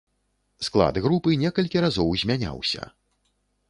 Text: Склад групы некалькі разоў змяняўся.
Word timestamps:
Склад 0.67 0.95
групы 1.07 1.37
некалькі 1.43 1.85
разоў 1.87 2.19
змяняўся. 2.23 2.93